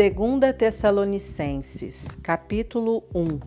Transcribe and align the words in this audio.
2 0.00 0.54
Tessalonicenses, 0.56 2.16
capítulo 2.22 3.04
1 3.14 3.38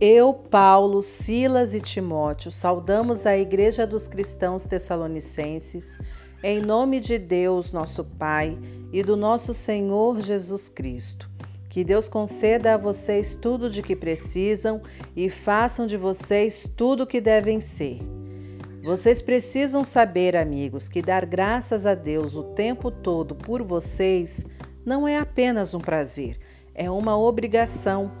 Eu, 0.00 0.32
Paulo, 0.32 1.02
Silas 1.02 1.74
e 1.74 1.80
Timóteo, 1.80 2.52
saudamos 2.52 3.26
a 3.26 3.36
Igreja 3.36 3.88
dos 3.88 4.06
Cristãos 4.06 4.66
Tessalonicenses, 4.66 5.98
em 6.44 6.60
nome 6.60 7.00
de 7.00 7.18
Deus, 7.18 7.72
nosso 7.72 8.04
Pai, 8.04 8.56
e 8.92 9.02
do 9.02 9.16
nosso 9.16 9.52
Senhor 9.52 10.20
Jesus 10.20 10.68
Cristo. 10.68 11.28
Que 11.68 11.82
Deus 11.82 12.08
conceda 12.08 12.74
a 12.74 12.78
vocês 12.78 13.34
tudo 13.34 13.68
de 13.68 13.82
que 13.82 13.96
precisam 13.96 14.80
e 15.16 15.28
façam 15.28 15.88
de 15.88 15.96
vocês 15.96 16.70
tudo 16.76 17.02
o 17.02 17.06
que 17.08 17.20
devem 17.20 17.58
ser. 17.58 17.98
Vocês 18.84 19.20
precisam 19.20 19.82
saber, 19.82 20.36
amigos, 20.36 20.88
que 20.88 21.02
dar 21.02 21.26
graças 21.26 21.84
a 21.84 21.96
Deus 21.96 22.36
o 22.36 22.44
tempo 22.44 22.92
todo 22.92 23.34
por 23.34 23.60
vocês 23.60 24.46
não 24.84 25.08
é 25.08 25.18
apenas 25.18 25.74
um 25.74 25.80
prazer, 25.80 26.38
é 26.74 26.90
uma 26.90 27.16
obrigação. 27.16 28.12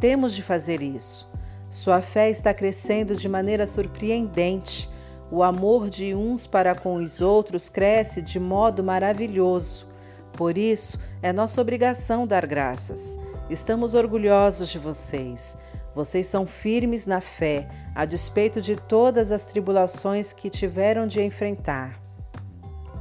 Temos 0.00 0.34
de 0.34 0.42
fazer 0.42 0.82
isso. 0.82 1.30
Sua 1.70 2.00
fé 2.00 2.30
está 2.30 2.54
crescendo 2.54 3.14
de 3.14 3.28
maneira 3.28 3.66
surpreendente. 3.66 4.90
O 5.30 5.42
amor 5.42 5.90
de 5.90 6.14
uns 6.14 6.46
para 6.46 6.74
com 6.74 6.94
os 6.94 7.20
outros 7.20 7.68
cresce 7.68 8.22
de 8.22 8.40
modo 8.40 8.82
maravilhoso. 8.82 9.86
Por 10.32 10.56
isso, 10.56 10.98
é 11.20 11.32
nossa 11.32 11.60
obrigação 11.60 12.26
dar 12.26 12.46
graças. 12.46 13.18
Estamos 13.50 13.94
orgulhosos 13.94 14.70
de 14.70 14.78
vocês. 14.78 15.58
Vocês 15.94 16.26
são 16.26 16.46
firmes 16.46 17.06
na 17.06 17.20
fé, 17.20 17.68
a 17.94 18.04
despeito 18.04 18.60
de 18.60 18.76
todas 18.76 19.32
as 19.32 19.46
tribulações 19.46 20.32
que 20.32 20.48
tiveram 20.48 21.06
de 21.06 21.20
enfrentar. 21.20 22.07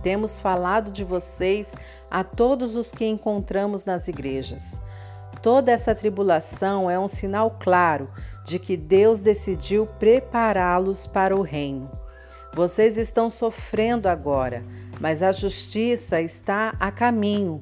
Temos 0.08 0.38
falado 0.38 0.90
de 0.90 1.04
vocês 1.04 1.76
a 2.10 2.24
todos 2.24 2.78
os 2.78 2.94
que 2.94 3.06
encontramos 3.06 3.84
nas 3.84 4.08
igrejas. 4.08 4.82
Toda 5.42 5.70
essa 5.70 5.94
tribulação 5.94 6.90
é 6.90 6.98
um 6.98 7.10
sinal 7.10 7.58
claro 7.60 8.10
de 8.46 8.58
que 8.58 8.78
Deus 8.78 9.20
decidiu 9.20 9.86
prepará-los 9.86 11.06
para 11.06 11.36
o 11.36 11.42
reino. 11.42 11.92
Vocês 12.54 12.96
estão 12.96 13.30
sofrendo 13.30 14.08
agora, 14.08 14.64
mas 14.98 15.22
a 15.22 15.34
justiça 15.34 16.22
está 16.22 16.74
a 16.80 16.90
caminho. 16.90 17.62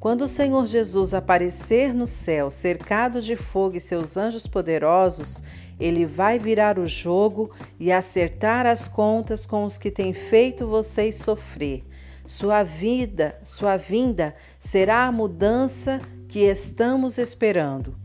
Quando 0.00 0.22
o 0.22 0.28
Senhor 0.28 0.66
Jesus 0.66 1.14
aparecer 1.14 1.94
no 1.94 2.08
céu, 2.08 2.50
cercado 2.50 3.22
de 3.22 3.36
fogo 3.36 3.76
e 3.76 3.80
seus 3.80 4.16
anjos 4.16 4.48
poderosos, 4.48 5.42
ele 5.80 6.04
vai 6.04 6.38
virar 6.38 6.78
o 6.78 6.86
jogo 6.86 7.50
e 7.80 7.90
acertar 7.90 8.66
as 8.66 8.86
contas 8.86 9.46
com 9.46 9.64
os 9.64 9.78
que 9.78 9.90
têm 9.90 10.12
feito 10.12 10.66
vocês 10.66 11.14
sofrer. 11.14 11.82
Sua 12.26 12.62
vida, 12.62 13.38
sua 13.42 13.76
vinda 13.76 14.34
será 14.58 15.06
a 15.06 15.12
mudança 15.12 16.00
que 16.28 16.40
estamos 16.40 17.18
esperando. 17.18 17.96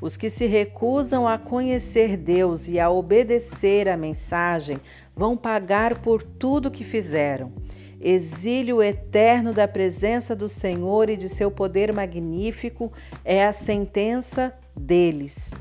Os 0.00 0.16
que 0.16 0.28
se 0.28 0.46
recusam 0.46 1.26
a 1.26 1.38
conhecer 1.38 2.16
Deus 2.16 2.68
e 2.68 2.78
a 2.78 2.90
obedecer 2.90 3.88
a 3.88 3.96
mensagem 3.96 4.78
vão 5.14 5.36
pagar 5.36 6.00
por 6.00 6.22
tudo 6.22 6.70
que 6.70 6.84
fizeram 6.84 7.52
exílio 8.00 8.82
eterno 8.82 9.52
da 9.52 9.66
presença 9.66 10.36
do 10.36 10.48
Senhor 10.48 11.08
e 11.08 11.16
de 11.16 11.28
seu 11.28 11.50
poder 11.50 11.92
magnífico 11.92 12.92
é 13.24 13.44
a 13.44 13.52
sentença 13.52 14.52
deles. 14.76 15.52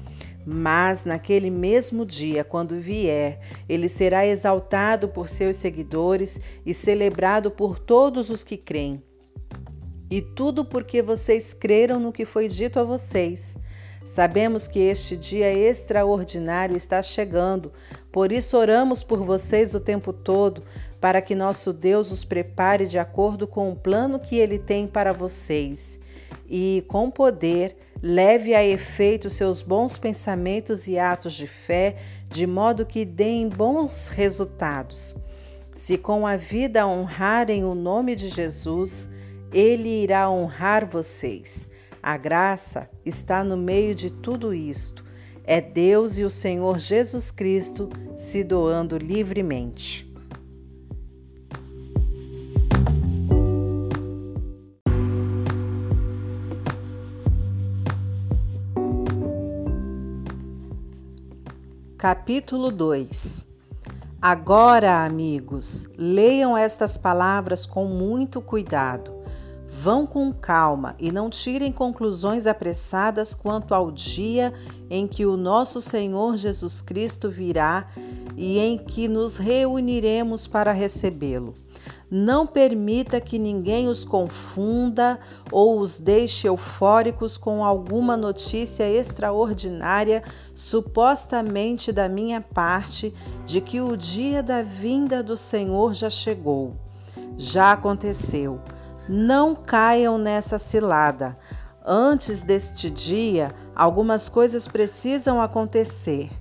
Mas 0.45 1.05
naquele 1.05 1.49
mesmo 1.49 2.05
dia, 2.05 2.43
quando 2.43 2.79
vier, 2.79 3.39
ele 3.67 3.89
será 3.89 4.25
exaltado 4.25 5.09
por 5.09 5.27
seus 5.27 5.55
seguidores 5.55 6.39
e 6.65 6.73
celebrado 6.73 7.49
por 7.49 7.79
todos 7.79 8.29
os 8.29 8.43
que 8.43 8.55
creem. 8.55 9.01
E 10.09 10.21
tudo 10.21 10.63
porque 10.63 11.01
vocês 11.01 11.53
creram 11.53 11.99
no 11.99 12.11
que 12.11 12.25
foi 12.25 12.47
dito 12.47 12.79
a 12.79 12.83
vocês. 12.83 13.57
Sabemos 14.03 14.67
que 14.67 14.77
este 14.77 15.17
dia 15.17 15.51
extraordinário 15.51 16.77
está 16.77 17.01
chegando, 17.01 17.73
por 18.11 18.31
isso 18.31 18.55
oramos 18.55 19.03
por 19.03 19.25
vocês 19.25 19.73
o 19.73 19.79
tempo 19.79 20.13
todo, 20.13 20.61
para 21.01 21.23
que 21.23 21.33
nosso 21.33 21.73
Deus 21.73 22.11
os 22.11 22.23
prepare 22.23 22.85
de 22.85 22.99
acordo 22.99 23.47
com 23.47 23.71
o 23.71 23.75
plano 23.75 24.19
que 24.19 24.37
ele 24.37 24.59
tem 24.59 24.85
para 24.85 25.11
vocês 25.11 25.99
e, 26.47 26.85
com 26.87 27.09
poder, 27.09 27.75
leve 28.07 28.53
a 28.53 28.63
efeito 28.63 29.31
seus 29.31 29.63
bons 29.63 29.97
pensamentos 29.97 30.87
e 30.87 30.99
atos 30.99 31.33
de 31.33 31.47
fé, 31.47 31.95
de 32.29 32.45
modo 32.45 32.85
que 32.85 33.03
deem 33.03 33.49
bons 33.49 34.09
resultados. 34.09 35.15
Se 35.73 35.97
com 35.97 36.27
a 36.27 36.37
vida 36.37 36.85
honrarem 36.85 37.65
o 37.65 37.73
nome 37.73 38.15
de 38.15 38.29
Jesus, 38.29 39.09
ele 39.51 40.03
irá 40.03 40.29
honrar 40.29 40.87
vocês. 40.87 41.67
A 42.01 42.15
graça 42.15 42.87
está 43.03 43.43
no 43.43 43.57
meio 43.57 43.95
de 43.95 44.11
tudo 44.11 44.53
isto. 44.53 45.03
É 45.43 45.59
Deus 45.59 46.19
e 46.19 46.23
o 46.23 46.29
Senhor 46.29 46.77
Jesus 46.77 47.31
Cristo 47.31 47.89
se 48.15 48.43
doando 48.43 48.99
livremente. 48.99 50.14
Capítulo 62.07 62.69
2 62.69 63.47
Agora, 64.21 65.03
amigos, 65.03 65.89
leiam 65.97 66.55
estas 66.55 66.99
palavras 66.99 67.65
com 67.65 67.85
muito 67.85 68.43
cuidado 68.43 69.11
Vão 69.67 70.05
com 70.05 70.31
calma 70.31 70.95
e 70.99 71.11
não 71.11 71.31
tirem 71.31 71.71
conclusões 71.71 72.45
apressadas 72.45 73.33
quanto 73.33 73.73
ao 73.73 73.89
dia 73.89 74.53
em 74.87 75.07
que 75.07 75.25
o 75.25 75.35
nosso 75.35 75.81
Senhor 75.81 76.37
Jesus 76.37 76.79
Cristo 76.79 77.27
virá 77.27 77.87
e 78.37 78.59
em 78.59 78.77
que 78.77 79.07
nos 79.07 79.37
reuniremos 79.37 80.45
para 80.45 80.71
recebê-lo. 80.71 81.55
Não 82.09 82.45
permita 82.45 83.19
que 83.19 83.39
ninguém 83.39 83.87
os 83.87 84.05
confunda 84.05 85.19
ou 85.51 85.79
os 85.79 85.99
deixe 85.99 86.47
eufóricos 86.47 87.35
com 87.35 87.63
alguma 87.63 88.15
notícia 88.15 88.87
extraordinária, 88.87 90.23
supostamente 90.53 91.91
da 91.91 92.07
minha 92.07 92.41
parte, 92.41 93.13
de 93.45 93.59
que 93.59 93.81
o 93.81 93.97
dia 93.97 94.43
da 94.43 94.61
vinda 94.61 95.23
do 95.23 95.35
Senhor 95.35 95.93
já 95.93 96.09
chegou. 96.09 96.75
Já 97.37 97.71
aconteceu. 97.71 98.59
Não 99.09 99.55
caiam 99.55 100.17
nessa 100.17 100.59
cilada. 100.59 101.37
Antes 101.83 102.41
deste 102.41 102.89
dia, 102.89 103.53
algumas 103.75 104.29
coisas 104.29 104.67
precisam 104.67 105.41
acontecer. 105.41 106.31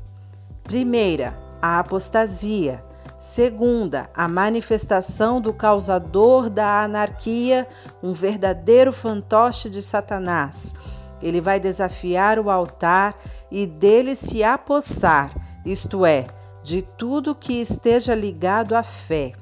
Primeira, 0.63 1.39
a 1.61 1.79
apostasia. 1.79 2.83
Segunda, 3.25 4.11
a 4.15 4.29
manifestação 4.29 5.41
do 5.41 5.51
causador 5.51 6.51
da 6.51 6.85
anarquia, 6.85 7.67
um 8.03 8.13
verdadeiro 8.13 8.93
fantoche 8.93 9.71
de 9.71 9.81
Satanás. 9.81 10.75
Ele 11.23 11.41
vai 11.41 11.59
desafiar 11.59 12.39
o 12.39 12.51
altar 12.51 13.17
e 13.51 13.67
dele 13.67 14.15
se 14.15 14.45
apossar, 14.45 15.35
isto 15.65 16.05
é, 16.05 16.27
de 16.63 16.83
tudo 16.83 17.35
que 17.35 17.55
esteja 17.55 18.15
ligado 18.15 18.77
à 18.77 18.83
fé. 18.83 19.33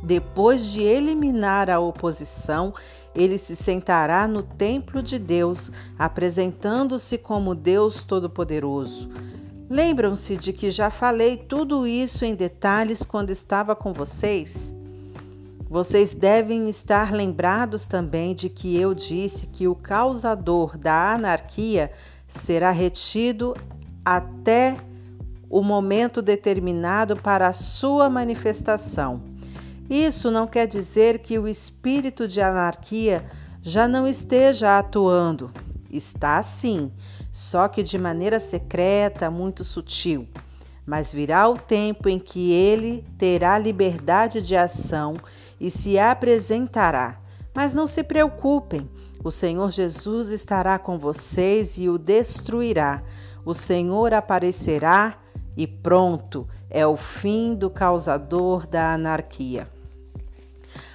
Depois 0.00 0.70
de 0.70 0.80
eliminar 0.80 1.68
a 1.68 1.80
oposição, 1.80 2.72
ele 3.12 3.38
se 3.38 3.56
sentará 3.56 4.28
no 4.28 4.44
templo 4.44 5.02
de 5.02 5.18
Deus, 5.18 5.72
apresentando-se 5.98 7.18
como 7.18 7.56
Deus 7.56 8.04
Todo-Poderoso. 8.04 9.10
Lembram-se 9.68 10.36
de 10.36 10.52
que 10.52 10.70
já 10.70 10.90
falei 10.90 11.36
tudo 11.36 11.86
isso 11.86 12.24
em 12.24 12.34
detalhes 12.34 13.02
quando 13.04 13.30
estava 13.30 13.74
com 13.74 13.92
vocês? 13.92 14.74
Vocês 15.68 16.14
devem 16.14 16.68
estar 16.68 17.12
lembrados 17.12 17.86
também 17.86 18.34
de 18.34 18.48
que 18.48 18.76
eu 18.76 18.94
disse 18.94 19.46
que 19.46 19.66
o 19.66 19.74
causador 19.74 20.76
da 20.76 21.14
anarquia 21.14 21.90
será 22.28 22.70
retido 22.70 23.56
até 24.04 24.76
o 25.48 25.62
momento 25.62 26.20
determinado 26.20 27.16
para 27.16 27.48
a 27.48 27.52
sua 27.52 28.10
manifestação. 28.10 29.22
Isso 29.88 30.30
não 30.30 30.46
quer 30.46 30.66
dizer 30.66 31.20
que 31.20 31.38
o 31.38 31.48
espírito 31.48 32.28
de 32.28 32.40
anarquia 32.40 33.24
já 33.62 33.88
não 33.88 34.06
esteja 34.06 34.78
atuando. 34.78 35.50
Está 35.90 36.42
sim, 36.42 36.90
só 37.34 37.66
que 37.66 37.82
de 37.82 37.98
maneira 37.98 38.38
secreta, 38.38 39.28
muito 39.28 39.64
sutil. 39.64 40.28
Mas 40.86 41.12
virá 41.12 41.48
o 41.48 41.58
tempo 41.58 42.08
em 42.08 42.16
que 42.16 42.52
ele 42.52 43.04
terá 43.18 43.58
liberdade 43.58 44.40
de 44.40 44.54
ação 44.54 45.16
e 45.60 45.68
se 45.68 45.98
apresentará. 45.98 47.20
Mas 47.52 47.74
não 47.74 47.88
se 47.88 48.04
preocupem, 48.04 48.88
o 49.24 49.32
Senhor 49.32 49.72
Jesus 49.72 50.30
estará 50.30 50.78
com 50.78 50.96
vocês 50.96 51.76
e 51.76 51.88
o 51.88 51.98
destruirá. 51.98 53.02
O 53.44 53.52
Senhor 53.52 54.14
aparecerá 54.14 55.18
e 55.56 55.66
pronto, 55.66 56.46
é 56.70 56.86
o 56.86 56.96
fim 56.96 57.56
do 57.56 57.68
causador 57.68 58.64
da 58.64 58.92
anarquia. 58.92 59.68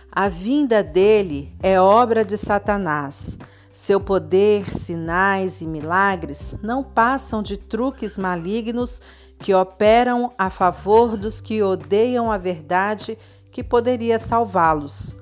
A 0.09 0.29
vinda 0.29 0.81
dele 0.81 1.53
é 1.61 1.81
obra 1.81 2.23
de 2.23 2.37
Satanás. 2.37 3.37
Seu 3.71 4.01
poder, 4.01 4.73
sinais 4.73 5.61
e 5.61 5.67
milagres 5.67 6.55
não 6.61 6.83
passam 6.83 7.43
de 7.43 7.55
truques 7.55 8.17
malignos 8.17 8.99
que 9.37 9.53
operam 9.53 10.31
a 10.37 10.49
favor 10.49 11.15
dos 11.15 11.39
que 11.39 11.61
odeiam 11.61 12.31
a 12.31 12.37
verdade 12.37 13.17
que 13.51 13.63
poderia 13.63 14.17
salvá-los. 14.17 15.15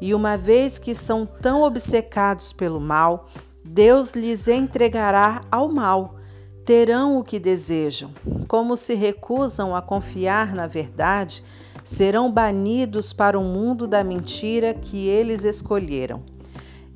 E 0.00 0.14
uma 0.14 0.36
vez 0.36 0.78
que 0.78 0.94
são 0.94 1.24
tão 1.24 1.62
obcecados 1.62 2.52
pelo 2.52 2.78
mal, 2.78 3.26
Deus 3.64 4.10
lhes 4.10 4.48
entregará 4.48 5.40
ao 5.50 5.72
mal. 5.72 6.16
Terão 6.64 7.18
o 7.18 7.24
que 7.24 7.38
desejam. 7.38 8.12
Como 8.46 8.76
se 8.76 8.94
recusam 8.94 9.74
a 9.74 9.80
confiar 9.80 10.54
na 10.54 10.66
verdade, 10.66 11.42
serão 11.82 12.30
banidos 12.30 13.14
para 13.14 13.38
o 13.38 13.44
mundo 13.44 13.86
da 13.86 14.04
mentira 14.04 14.74
que 14.74 15.08
eles 15.08 15.42
escolheram. 15.42 16.33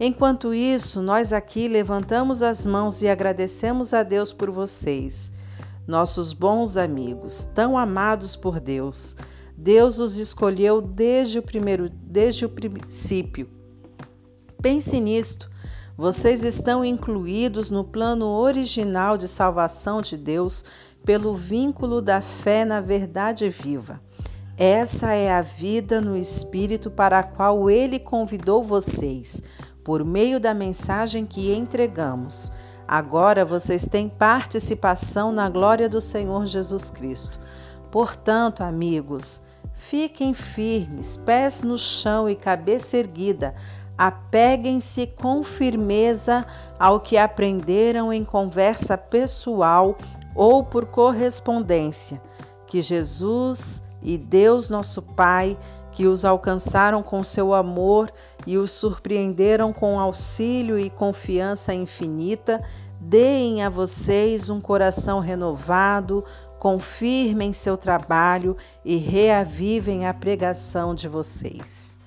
Enquanto 0.00 0.55
isso, 0.55 1.03
nós 1.03 1.33
aqui 1.33 1.67
levantamos 1.67 2.41
as 2.41 2.65
mãos 2.65 3.03
e 3.03 3.09
agradecemos 3.09 3.93
a 3.93 4.05
Deus 4.05 4.33
por 4.33 4.49
vocês, 4.49 5.33
nossos 5.89 6.33
bons 6.33 6.77
amigos, 6.77 7.45
tão 7.45 7.77
amados 7.77 8.37
por 8.37 8.61
Deus. 8.61 9.17
Deus 9.56 9.99
os 9.99 10.17
escolheu 10.17 10.81
desde 10.81 11.41
o 11.41 11.43
primeiro, 11.43 11.89
desde 11.89 12.45
o 12.45 12.49
princípio. 12.49 13.50
Pense 14.62 15.00
nisto. 15.00 15.50
Vocês 15.97 16.45
estão 16.45 16.85
incluídos 16.85 17.69
no 17.69 17.83
plano 17.83 18.27
original 18.27 19.19
de 19.19 19.27
salvação 19.27 20.00
de 20.00 20.17
Deus 20.17 20.65
pelo 21.05 21.35
vínculo 21.35 22.00
da 22.00 22.21
fé 22.21 22.65
na 22.65 22.81
verdade 22.81 23.49
viva. 23.50 24.00
Essa 24.56 25.12
é 25.12 25.33
a 25.33 25.43
vida 25.43 26.00
no 26.00 26.17
Espírito 26.17 26.89
para 26.89 27.19
a 27.19 27.23
qual 27.25 27.69
ele 27.69 27.99
convidou 27.99 28.62
vocês 28.62 29.43
por 29.88 30.05
meio 30.05 30.38
da 30.38 30.52
mensagem 30.52 31.25
que 31.25 31.50
entregamos. 31.50 32.52
Agora 32.87 33.43
vocês 33.43 33.88
têm 33.88 34.06
participação 34.06 35.32
na 35.32 35.49
glória 35.49 35.88
do 35.88 35.99
Senhor 35.99 36.44
Jesus 36.44 36.90
Cristo. 36.90 37.40
Portanto, 37.90 38.62
amigos, 38.62 39.40
fiquem 39.73 40.35
firmes, 40.35 41.17
pés 41.17 41.62
no 41.62 41.79
chão 41.79 42.29
e 42.29 42.37
cabeça 42.37 42.99
erguida. 42.99 43.55
Apeguem-se 43.96 45.06
com 45.06 45.43
firmeza 45.43 46.44
ao 46.79 47.00
que 47.00 47.17
aprenderam 47.17 48.12
em 48.12 48.23
conversa 48.23 48.99
pessoal 48.99 49.96
ou 50.35 50.62
por 50.62 50.85
correspondência. 50.85 52.20
Que 52.67 52.82
Jesus 52.82 53.82
e 54.02 54.19
Deus, 54.19 54.69
nosso 54.69 55.00
Pai, 55.00 55.56
que 55.93 56.06
os 56.06 56.25
alcançaram 56.25 57.02
com 57.02 57.23
seu 57.25 57.52
amor 57.55 58.12
e 58.46 58.56
os 58.56 58.70
surpreenderam 58.70 59.73
com 59.73 59.99
auxílio 59.99 60.79
e 60.79 60.90
confiança 60.90 61.75
infinita, 61.75 62.62
deem 63.00 63.62
a 63.62 63.70
vocês 63.70 64.49
um 64.49 64.61
coração 64.61 65.20
renovado, 65.20 66.25
confirmem 66.58 67.52
seu 67.52 67.76
trabalho 67.76 68.56
e 68.85 68.96
reavivem 68.96 70.06
a 70.06 70.14
pregação 70.14 70.94
de 70.94 71.08
vocês. 71.08 71.99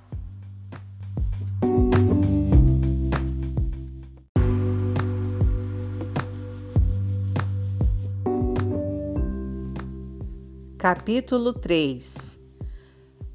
Capítulo 10.78 11.54
3 11.54 12.41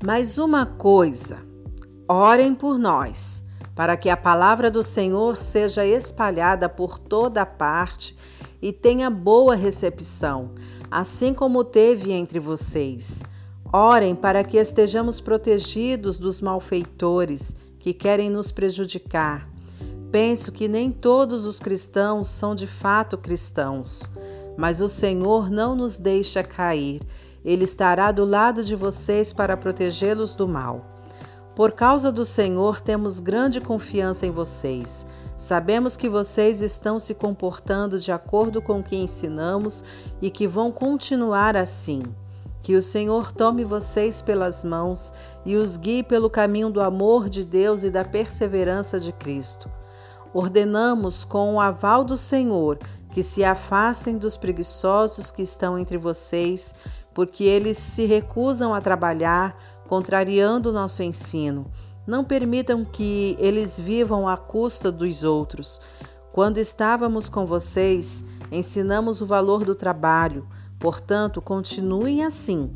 mais 0.04 0.37
uma 0.37 0.66
coisa: 0.66 1.38
orem 2.08 2.54
por 2.54 2.78
nós, 2.78 3.43
para 3.75 3.96
que 3.96 4.10
a 4.10 4.16
palavra 4.16 4.70
do 4.70 4.82
Senhor 4.82 5.40
seja 5.40 5.87
espalhada 5.87 6.69
por 6.69 6.98
toda 6.98 7.46
parte 7.46 8.16
e 8.60 8.72
tenha 8.72 9.08
boa 9.08 9.54
recepção, 9.54 10.52
assim 10.90 11.32
como 11.32 11.64
teve 11.64 12.12
entre 12.12 12.38
vocês. 12.38 13.22
Orem 13.72 14.14
para 14.14 14.44
que 14.44 14.58
estejamos 14.58 15.20
protegidos 15.20 16.19
dos 16.19 16.40
malfeitores 16.40 17.56
que 17.78 17.93
querem 17.93 18.31
nos 18.31 18.50
prejudicar. 18.50 19.48
Penso 20.12 20.52
que 20.52 20.69
nem 20.69 20.90
todos 20.90 21.46
os 21.46 21.58
cristãos 21.58 22.28
são 22.28 22.54
de 22.54 22.66
fato 22.66 23.19
cristãos, 23.19 24.08
mas 24.56 24.81
o 24.81 24.88
Senhor 24.88 25.50
não 25.50 25.75
nos 25.75 25.98
deixa 25.98 26.43
cair 26.43 27.00
ele 27.46 27.62
estará 27.62 28.10
do 28.10 28.25
lado 28.25 28.64
de 28.64 28.75
vocês 28.75 29.32
para 29.32 29.56
protegê-los 29.56 30.34
do 30.34 30.48
mal. 30.48 30.84
Por 31.54 31.72
causa 31.72 32.10
do 32.10 32.26
Senhor, 32.26 32.81
temos 32.81 33.20
grande 33.20 33.60
confiança 33.60 34.26
em 34.26 34.32
vocês. 34.32 35.06
Sabemos 35.37 35.96
que 35.96 36.08
vocês 36.08 36.60
estão 36.60 36.98
se 36.98 37.14
comportando 37.14 38.00
de 38.00 38.10
acordo 38.10 38.60
com 38.60 38.81
o 38.81 38.82
que 38.82 38.96
ensinamos 38.96 39.84
e 40.20 40.28
que 40.28 40.46
vão 40.46 40.72
continuar 40.72 41.56
assim. 41.56 42.02
Que 42.62 42.75
o 42.75 42.82
Senhor 42.82 43.31
tome 43.31 43.64
vocês 43.64 44.20
pelas 44.20 44.64
mãos 44.64 45.12
e 45.44 45.54
os 45.54 45.76
guie 45.76 46.02
pelo 46.02 46.28
caminho 46.28 46.69
do 46.69 46.81
amor 46.81 47.28
de 47.28 47.44
Deus 47.44 47.84
e 47.84 47.90
da 47.90 48.04
perseverança 48.04 48.98
de 48.98 49.12
Cristo. 49.12 49.70
Ordenamos, 50.34 51.22
com 51.22 51.54
o 51.54 51.60
aval 51.60 52.04
do 52.04 52.16
Senhor, 52.16 52.78
que 53.12 53.22
se 53.22 53.43
afastem 53.44 54.19
dos 54.19 54.37
preguiçosos 54.37 55.31
que 55.31 55.40
estão 55.40 55.78
entre 55.78 55.96
vocês, 55.96 56.75
porque 57.17 57.45
eles 57.45 57.79
se 57.79 58.05
recusam 58.05 58.75
a 58.75 58.81
trabalhar, 58.83 59.57
contrariando 59.89 60.69
o 60.69 60.73
nosso 60.73 61.03
ensino. 61.03 61.65
Não 62.07 62.23
permitam 62.23 62.85
que 62.85 63.35
eles 63.41 63.81
vivam 63.81 64.29
à 64.29 64.37
custa 64.37 64.93
dos 64.93 65.25
outros. 65.25 65.81
Quando 66.31 66.59
estávamos 66.59 67.31
com 67.31 67.47
vocês, 67.47 68.23
ensinamos 68.53 69.23
o 69.23 69.27
valor 69.27 69.65
do 69.65 69.75
trabalho, 69.75 70.47
portanto, 70.79 71.41
continuem 71.41 72.23
assim. 72.23 72.71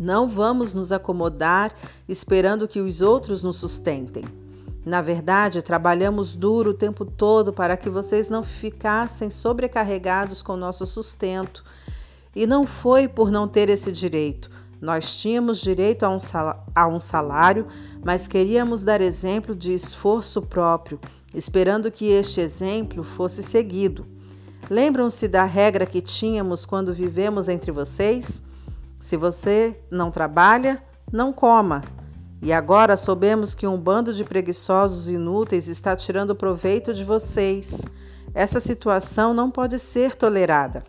Não 0.00 0.28
vamos 0.28 0.74
nos 0.74 0.90
acomodar 0.90 1.72
esperando 2.08 2.66
que 2.66 2.80
os 2.80 3.00
outros 3.00 3.44
nos 3.44 3.54
sustentem. 3.54 4.24
Na 4.84 5.00
verdade, 5.00 5.62
trabalhamos 5.62 6.34
duro 6.34 6.72
o 6.72 6.74
tempo 6.74 7.04
todo 7.04 7.52
para 7.52 7.76
que 7.76 7.88
vocês 7.88 8.28
não 8.28 8.42
ficassem 8.42 9.30
sobrecarregados 9.30 10.42
com 10.42 10.56
nosso 10.56 10.84
sustento. 10.84 11.62
E 12.38 12.46
não 12.46 12.64
foi 12.64 13.08
por 13.08 13.32
não 13.32 13.48
ter 13.48 13.68
esse 13.68 13.90
direito. 13.90 14.48
Nós 14.80 15.16
tínhamos 15.20 15.60
direito 15.60 16.04
a 16.04 16.86
um, 16.86 17.00
salário, 17.00 17.66
mas 18.04 18.28
queríamos 18.28 18.84
dar 18.84 19.00
exemplo 19.00 19.56
de 19.56 19.74
esforço 19.74 20.40
próprio, 20.42 21.00
esperando 21.34 21.90
que 21.90 22.06
este 22.06 22.40
exemplo 22.40 23.02
fosse 23.02 23.42
seguido. 23.42 24.06
Lembram-se 24.70 25.26
da 25.26 25.42
regra 25.42 25.84
que 25.84 26.00
tínhamos 26.00 26.64
quando 26.64 26.94
vivemos 26.94 27.48
entre 27.48 27.72
vocês? 27.72 28.40
Se 29.00 29.16
você 29.16 29.76
não 29.90 30.08
trabalha, 30.08 30.80
não 31.12 31.32
coma. 31.32 31.82
E 32.40 32.52
agora 32.52 32.96
soubemos 32.96 33.52
que 33.52 33.66
um 33.66 33.76
bando 33.76 34.14
de 34.14 34.22
preguiçosos 34.22 35.08
inúteis 35.08 35.66
está 35.66 35.96
tirando 35.96 36.36
proveito 36.36 36.94
de 36.94 37.02
vocês. 37.02 37.84
Essa 38.32 38.60
situação 38.60 39.34
não 39.34 39.50
pode 39.50 39.76
ser 39.80 40.14
tolerada. 40.14 40.84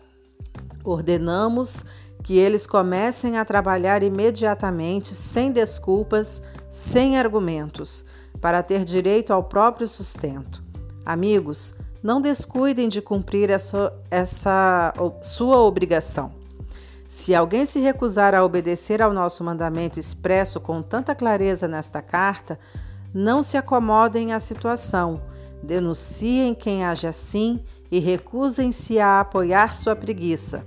Ordenamos 0.84 1.84
que 2.22 2.36
eles 2.36 2.66
comecem 2.66 3.38
a 3.38 3.44
trabalhar 3.44 4.02
imediatamente, 4.02 5.14
sem 5.14 5.50
desculpas, 5.50 6.42
sem 6.68 7.18
argumentos, 7.18 8.04
para 8.40 8.62
ter 8.62 8.84
direito 8.84 9.32
ao 9.32 9.44
próprio 9.44 9.88
sustento. 9.88 10.62
Amigos, 11.04 11.74
não 12.02 12.20
descuidem 12.20 12.88
de 12.88 13.02
cumprir 13.02 13.50
essa, 13.50 13.92
essa 14.10 14.92
sua 15.22 15.58
obrigação. 15.58 16.32
Se 17.08 17.34
alguém 17.34 17.66
se 17.66 17.80
recusar 17.80 18.34
a 18.34 18.44
obedecer 18.44 19.02
ao 19.02 19.12
nosso 19.12 19.42
mandamento 19.42 19.98
expresso 19.98 20.60
com 20.60 20.80
tanta 20.80 21.14
clareza 21.14 21.66
nesta 21.66 22.00
carta, 22.00 22.58
não 23.12 23.42
se 23.42 23.56
acomodem 23.56 24.32
à 24.32 24.38
situação, 24.38 25.20
denunciem 25.62 26.54
quem 26.54 26.84
age 26.84 27.06
assim 27.06 27.64
e 27.90 27.98
recusem-se 27.98 29.00
a 29.00 29.20
apoiar 29.20 29.74
sua 29.74 29.96
preguiça. 29.96 30.66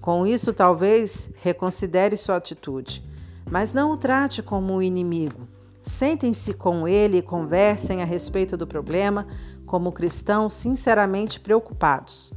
Com 0.00 0.26
isso, 0.26 0.52
talvez 0.52 1.30
reconsidere 1.40 2.16
sua 2.16 2.36
atitude, 2.36 3.04
mas 3.50 3.72
não 3.72 3.92
o 3.92 3.96
trate 3.96 4.42
como 4.42 4.74
um 4.74 4.82
inimigo. 4.82 5.48
Sentem-se 5.82 6.54
com 6.54 6.86
ele 6.86 7.18
e 7.18 7.22
conversem 7.22 8.02
a 8.02 8.04
respeito 8.04 8.56
do 8.56 8.66
problema 8.66 9.26
como 9.66 9.90
cristãos 9.90 10.52
sinceramente 10.52 11.40
preocupados. 11.40 12.32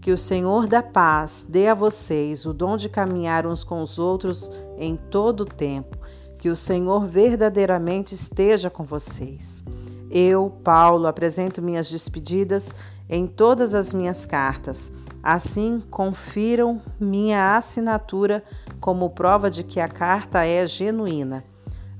Que 0.00 0.10
o 0.10 0.18
Senhor 0.18 0.66
da 0.66 0.82
paz 0.82 1.46
dê 1.48 1.68
a 1.68 1.74
vocês 1.74 2.44
o 2.44 2.52
dom 2.52 2.76
de 2.76 2.88
caminhar 2.88 3.46
uns 3.46 3.62
com 3.62 3.82
os 3.82 4.00
outros 4.00 4.50
em 4.78 4.96
todo 4.96 5.42
o 5.42 5.46
tempo. 5.46 5.96
Que 6.38 6.48
o 6.48 6.56
Senhor 6.56 7.06
verdadeiramente 7.06 8.16
esteja 8.16 8.68
com 8.68 8.84
vocês. 8.84 9.62
Eu, 10.10 10.50
Paulo, 10.64 11.06
apresento 11.06 11.62
minhas 11.62 11.88
despedidas 11.88 12.74
em 13.12 13.26
todas 13.26 13.74
as 13.74 13.92
minhas 13.92 14.26
cartas 14.26 14.90
Assim, 15.22 15.80
confiram 15.88 16.82
minha 16.98 17.56
assinatura 17.56 18.42
como 18.80 19.10
prova 19.10 19.48
de 19.48 19.62
que 19.62 19.78
a 19.78 19.86
carta 19.86 20.44
é 20.44 20.66
genuína. 20.66 21.44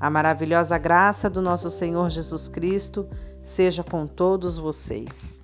A 0.01 0.11
maravilhosa 0.11 0.77
graça 0.77 1.31
do 1.31 1.41
nosso 1.41 1.71
Senhor 1.71 2.11
Jesus 2.11 2.49
Cristo 2.49 3.07
seja 3.41 3.85
com 3.85 4.09
todos 4.09 4.59
vocês. 4.59 5.42